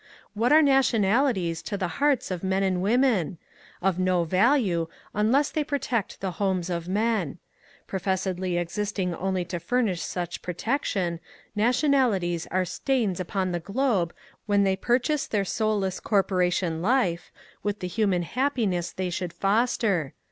What 0.33 0.51
are 0.51 0.63
nation 0.63 1.03
alities 1.03 1.61
to 1.61 1.77
the 1.77 1.87
hearts 2.01 2.31
of 2.31 2.43
men 2.43 2.63
and 2.63 2.81
women? 2.81 3.37
Of 3.83 3.99
no 3.99 4.23
value 4.23 4.87
unless 5.13 5.51
they 5.51 5.63
protect 5.63 6.21
the 6.21 6.31
homes 6.41 6.71
of 6.71 6.89
men; 6.89 7.37
professedly 7.85 8.57
existing 8.57 9.13
only 9.13 9.45
to 9.45 9.59
furnish 9.59 10.01
such 10.01 10.41
protection, 10.41 11.19
nationalities 11.55 12.47
are 12.49 12.65
stains 12.65 13.19
upon 13.19 13.51
the 13.51 13.59
globe 13.59 14.11
when 14.47 14.63
they 14.63 14.75
purchase 14.75 15.27
their 15.27 15.45
soulless 15.45 15.99
corporation 15.99 16.81
life 16.81 17.31
with 17.61 17.77
the 17.77 17.87
human 17.87 18.23
happiness 18.23 18.91
they 18.91 19.11
should 19.11 19.31
foster. 19.31 20.15